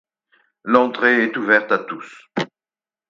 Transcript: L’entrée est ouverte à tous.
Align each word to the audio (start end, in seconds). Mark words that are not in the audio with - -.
L’entrée 0.63 1.25
est 1.25 1.37
ouverte 1.37 1.71
à 1.71 1.77
tous. 1.77 2.23